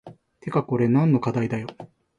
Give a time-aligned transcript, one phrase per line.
[0.39, 1.67] てかこれ何の課題だよ